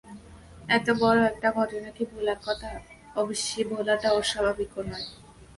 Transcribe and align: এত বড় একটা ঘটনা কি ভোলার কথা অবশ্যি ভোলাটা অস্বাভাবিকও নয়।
এত 0.69 0.87
বড় 1.01 1.19
একটা 1.31 1.49
ঘটনা 1.57 1.89
কি 1.97 2.03
ভোলার 2.11 2.39
কথা 2.47 2.69
অবশ্যি 3.15 3.59
ভোলাটা 3.71 4.09
অস্বাভাবিকও 4.19 4.81
নয়। 4.83 5.07